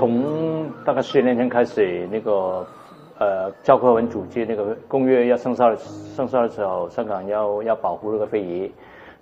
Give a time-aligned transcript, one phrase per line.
[0.00, 2.66] 从大概十年前开始，那个
[3.18, 8.72] 呃，教科文组织那个公约要生效生效的时候，香港要要保护那个非遗。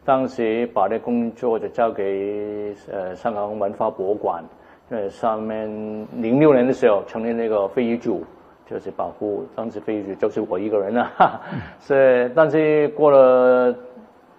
[0.04, 4.44] 当时把那工作就交给呃香港文化博物馆，
[4.90, 5.68] 呃上面
[6.12, 8.24] 零六年的时候成立那个非遗组，
[8.70, 11.40] 就是保护当时非遗组就是我一个人了啊，
[11.80, 13.74] 是但是过了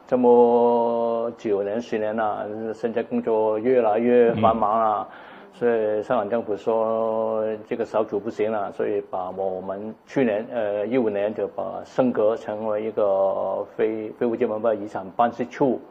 [0.07, 5.05] 这么九年十年了，现在工作越来越繁忙了。
[5.51, 15.81] 所以香港政府说这个小组不行了，所以把我们去年呃一五年就把升格成为一个非非物质文化遗产办事处，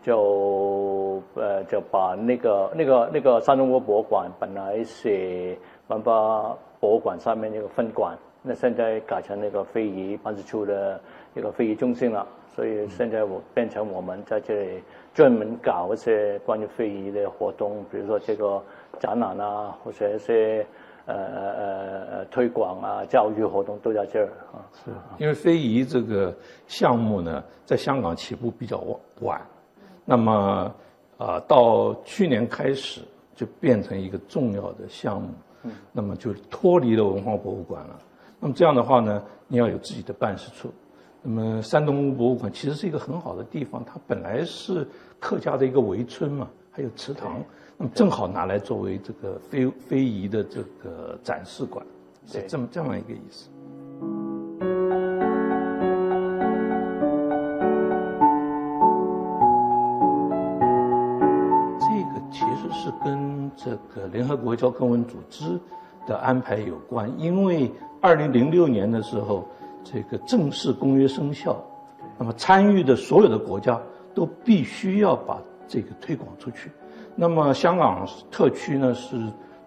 [0.00, 5.54] 就呃就把那个那个那个山东博物馆本来是
[5.88, 10.98] 文化博物馆上面那个分馆，那现在改成那个非遗办事处的
[11.34, 18.62] 一个非遗中心了，所以现在我变成我们在这里专门搞一些关于非遗的活动，比如说这个。
[18.98, 20.66] 展览啊，或者是
[21.06, 24.64] 呃呃呃推广啊，教育活动都在这儿啊。
[24.84, 26.34] 是，因为非遗这个
[26.66, 28.82] 项目呢，在香港起步比较
[29.20, 29.40] 晚，
[30.04, 30.74] 那么
[31.18, 33.02] 啊，到去年开始
[33.34, 35.28] 就变成一个重要的项目，
[35.62, 37.98] 嗯，那么就脱离了文化博物馆了。
[38.38, 40.72] 那么这样的话呢，你要有自己的办事处。
[41.22, 47.42] 那么山东博物馆其实是一个很好的地方，它本来是客家的一个围村嘛，还有祠堂。
[47.76, 51.84] 那么正好拿来作为这个非非遗的这个展示馆，
[52.26, 53.48] 是这么这么一个意思。
[61.80, 65.58] 这个其实是跟这个联合国教科文组织
[66.06, 67.72] 的安排有关，因为
[68.02, 69.48] 二零零六年的时候，
[69.82, 71.56] 这个正式公约生效，
[72.18, 73.80] 那么参与的所有的国家
[74.14, 76.68] 都必须要把这个推广出去。
[77.14, 79.16] 那么香港特区呢是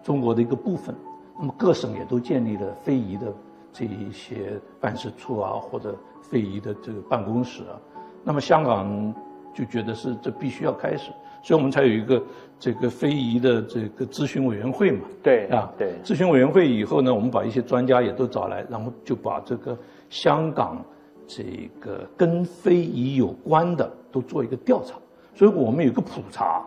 [0.02, 0.94] 中国的一个部分，
[1.38, 3.32] 那么各省也都建立了非遗的
[3.72, 7.80] 这一些办事处啊，或者非遗的这个办公室啊。
[8.22, 9.14] 那么香港
[9.54, 11.10] 就觉得是这必须要开始，
[11.42, 12.22] 所以我们才有一个
[12.58, 15.06] 这个非遗的这个咨询委员会嘛。
[15.22, 15.94] 对啊，对。
[16.04, 19.78] 咨询委员会以后呢，我们把一些专家也都找来，然后就把这个
[20.10, 20.84] 香港
[21.26, 24.96] 这个跟非遗有关的都做一个调查，
[25.34, 26.64] 所以我们有个普查。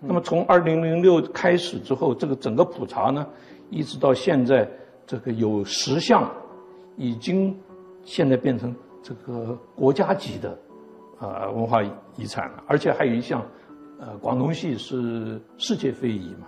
[0.00, 3.26] 那么从二零零六开始之后，这个整个普查呢，
[3.68, 4.68] 一直到现在，
[5.06, 6.30] 这个有十项，
[6.96, 7.56] 已经
[8.04, 10.56] 现在变成这个国家级的，
[11.18, 11.82] 呃文化
[12.16, 13.44] 遗产了，而且还有一项，
[13.98, 16.46] 呃广东戏是世界非遗嘛，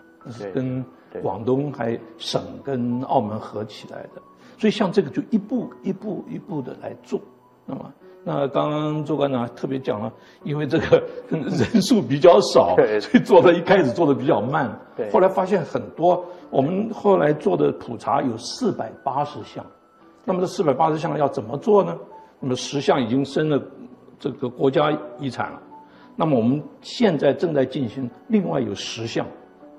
[0.54, 0.84] 跟
[1.20, 4.22] 广东还省跟澳门合起来的，
[4.56, 7.20] 所以像这个就一步一步一步的来做，
[7.70, 7.92] 那么。
[8.22, 14.70] 那刚刚周馆长特别讲了，因为这个 人数比较少，所以做的一开始做的比较慢。
[14.94, 15.10] 对。
[15.10, 19.64] 后来发现很多，我们后来做的普查有四百八十项，
[20.26, 21.96] 那么这四百八十项要怎么做呢？
[22.40, 23.58] 那么十项已经升了
[24.18, 25.62] 这个国家遗产了，
[26.14, 29.26] 那么我们现在正在进行另外有十项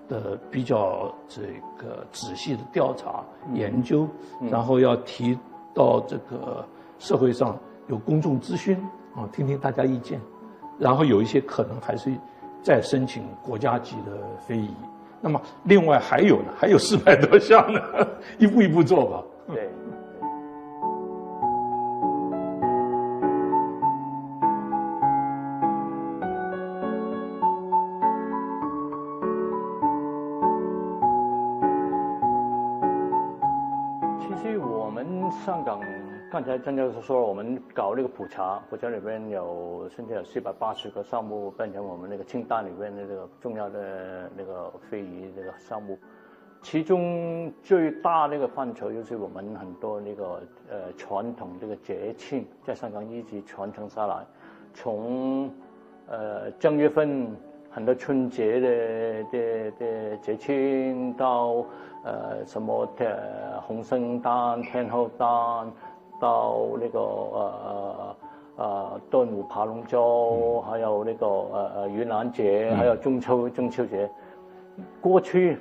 [0.10, 1.44] 的比较这
[1.78, 3.24] 个仔细的调查
[3.54, 4.08] 研究，
[4.50, 5.38] 然后要提
[5.76, 6.66] 到这个
[6.98, 7.56] 社会上。
[7.92, 8.78] 有公众咨询
[9.18, 10.18] 啊，听听大家意见，
[10.80, 12.10] 然后有一些可能还是
[12.64, 14.14] 再申请国家级的
[14.48, 14.74] 非遗。
[15.20, 17.82] 那么另外还有呢，还有四百多项呢，
[18.40, 19.24] 一步一步做吧。
[19.50, 19.70] 对。
[34.22, 35.82] 其实我们上港。
[36.32, 46.00] 刚才张教授说，我们搞那个普查，普查里边有现在有四百八十个项目变成我们那个清单里面的那个重要的那个非遗那个项目，
[46.62, 54.26] 其中最大那个范畴就是我们很多那个呃传统这个节庆在香港一直传承下来，
[54.74, 55.52] 从
[56.08, 57.30] 呃正月份
[57.70, 61.66] 很多春节的的的节庆到
[62.06, 65.28] 呃什么呃红圣诞、天后诞。
[66.22, 68.16] 到那个呃
[68.58, 74.08] 呃端午爬龙舟，还有那个呃呃盂兰节，还有中秋中秋节，
[75.02, 75.58] 过去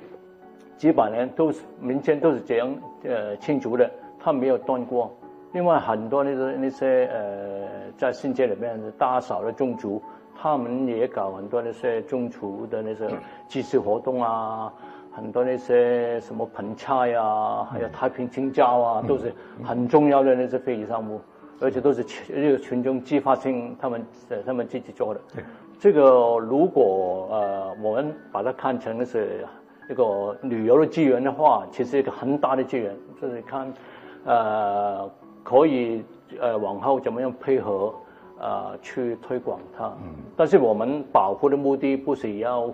[0.77, 5.11] 几百年都是民间都是这样呃庆祝的，他没有断过。
[5.53, 9.99] 另外很多那个那些呃在新界里面大嫂的宗族，
[10.39, 13.09] 他们也搞很多那些宗族的那些
[13.47, 14.71] 祭祀活动啊。
[15.13, 21.19] 很多那些什么盆菜呀，还有太平青椒啊，都是很重要的那些非遗项目，
[21.59, 24.05] 而且都是群群众自发性他们
[24.45, 25.19] 他们自己做的。
[25.79, 29.45] 这个如果呃我们把它看成是
[29.89, 33.73] 一个旅游的资源的话，其实一个很大的资源，就是看，
[34.23, 35.09] 呃，
[35.43, 36.03] 可以
[36.39, 37.93] 呃往后怎么样配合。
[38.41, 39.85] 呃，去推广它。
[40.01, 42.73] 嗯，但是我们保护的目的不是要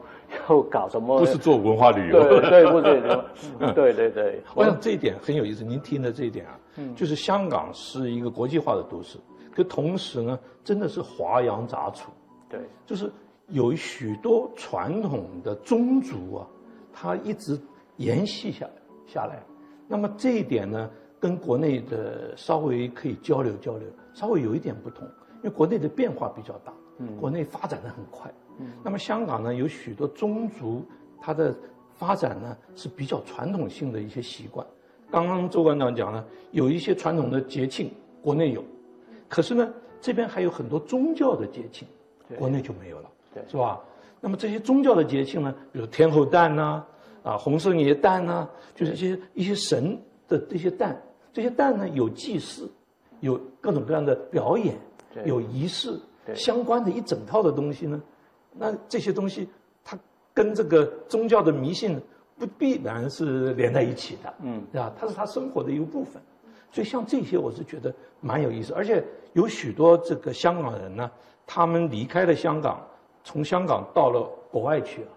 [0.50, 2.24] 要搞什么，不是做文化旅游。
[2.24, 3.02] 对对，不是。
[3.76, 4.42] 对对对。
[4.56, 9.18] 我想这一点很有意思，您听的这一点啊，嗯，就是香港是一个国际化的都市，
[9.54, 12.12] 可同时呢，真的是华洋杂处。
[12.48, 13.12] 对，就是
[13.50, 16.48] 有许多传统的宗族啊，
[16.94, 17.60] 它一直
[17.98, 18.66] 延续下
[19.06, 19.44] 下来。
[19.86, 25.06] 那么这一点呢，跟国内的稍微可以交流交流，稍微有一点不同。
[25.38, 30.84] 因为国内的变化比较大，嗯，国内发展的很快，嗯，那么香港呢，有许多宗族，
[31.20, 31.56] 它的
[31.94, 34.66] 发展呢是比较传统性的一些习惯。
[35.10, 37.92] 刚刚周馆长讲了，有一些传统的节庆，
[38.22, 38.64] 国内有，
[39.30, 41.88] 可是呢，这边还有很多宗教的节庆，
[42.38, 43.80] 国内就没有了，对，是吧？
[44.20, 46.84] 那么这些宗教的节庆呢，比如天后诞呐，
[47.24, 49.98] 啊，洪圣爷诞呐，就是一些一些神
[50.28, 51.00] 的这些诞，
[51.32, 52.70] 这些诞呢有祭祀，
[53.20, 54.76] 有各种各样的表演。
[55.26, 56.00] 有仪式
[56.36, 58.02] 相关的一整套的东西呢，
[58.54, 59.48] 那这些东西
[59.84, 59.98] 它
[60.34, 62.00] 跟这个宗教的迷信
[62.38, 64.94] 不必然是连在一起的，嗯，对吧？
[65.00, 66.22] 它是他生活的一个部分，
[66.72, 71.10] 所以像这些我是觉得蛮有意思，而且有许多这个香港人呢，
[71.46, 72.86] 他们离开了香港，
[73.24, 75.08] 从香港到了国外去了，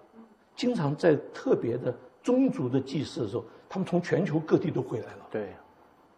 [0.57, 5.49] 经常在特别的宗族的祭祀的时候，他们从全球各地都回来了，对，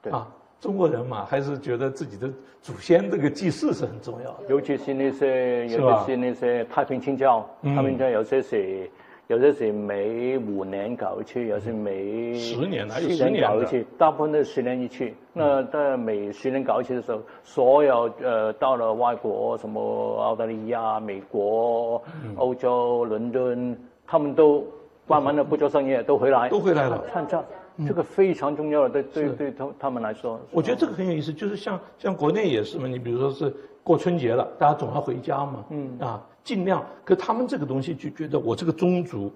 [0.03, 0.13] 对。
[0.13, 0.31] 啊。
[0.63, 2.31] 中国人嘛，还是觉得自己的
[2.61, 4.45] 祖先这个祭祀是很重要的。
[4.49, 7.45] 尤其是那些，尤其是那些太平清教，
[7.75, 8.89] 他们家有些是，
[9.27, 15.11] 有些是每五年搞一次，有些每十年还有十年搞一次，大部分都是十年一次。
[15.33, 22.01] 那在每十年搞一次的时候，所有呃到了外国，什么澳大利亚、美国、
[22.37, 23.77] 欧洲、伦敦，
[24.07, 24.65] 他们都
[25.09, 27.43] 慢慢的不做生意，都回来，都回来了，参加。
[27.87, 31.33] 这个非常重要的，对对对他他们来说，我觉得这个很有意思。
[31.33, 36.85] 就是像像国内也是嘛，你比如说是过春节了，大家总要回家嘛，嗯啊，尽量。
[37.05, 39.33] 可他们这个东西就觉得我这个宗族，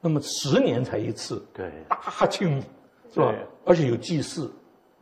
[0.00, 2.62] 那么十年才一次，对，大庆，
[3.12, 3.34] 是吧？
[3.64, 4.50] 而且有祭祀，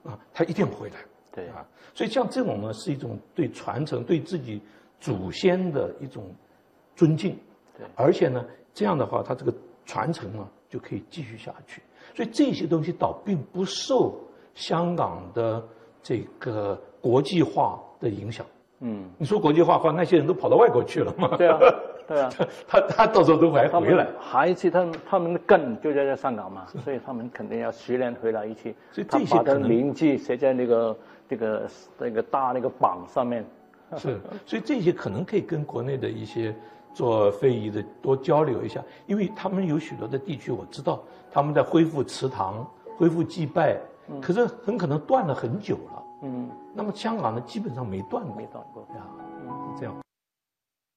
[0.04, 0.96] 啊，他一定回来，
[1.32, 1.66] 对啊。
[1.94, 4.60] 所以像这种呢，是一种对传承、对自己
[5.00, 6.24] 祖先的一种
[6.96, 7.38] 尊敬，
[7.76, 7.86] 对。
[7.94, 9.54] 而且呢，这样的话，他这个
[9.84, 11.82] 传承啊，就可以继续下去。
[12.12, 14.14] 所以这些东西倒并不受
[14.54, 15.62] 香港的
[16.02, 18.44] 这个国际化的影响。
[18.80, 21.36] 嗯，你说国际化话，那些人都跑到外国去了嘛？
[21.36, 21.58] 对啊，
[22.06, 22.30] 对啊，
[22.68, 24.06] 他他到时候都还回来。
[24.20, 28.74] 还是他们他们的根就在在香港嘛，所以他们肯定要十年回来一次。
[28.92, 30.96] 所以这些可能名字写在那个
[31.28, 31.66] 这个
[31.98, 33.44] 那个大那个榜上面。
[33.96, 36.54] 是，所以这些可能可以跟国内的一些。
[36.94, 42.64] 做非遗的多交流一下，因为他们有许多的地区我知道他们在恢复祠堂、
[42.96, 43.78] 恢复祭拜，
[44.22, 46.02] 可是很可能断了很久了。
[46.22, 49.04] 嗯，那么香港呢，基本上没断过，没断过，呀，
[49.76, 50.03] 这样。